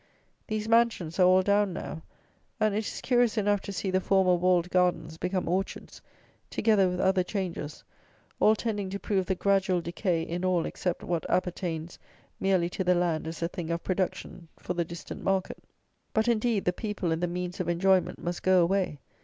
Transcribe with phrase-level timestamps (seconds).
[0.47, 2.01] These mansions are all down now;
[2.59, 6.01] and it is curious enough to see the former walled gardens become orchards,
[6.49, 7.83] together with other changes,
[8.39, 11.99] all tending to prove the gradual decay in all except what appertains
[12.39, 15.63] merely to the land as a thing of production for the distant market.
[16.15, 18.97] But, indeed, the people and the means of enjoyment must go away.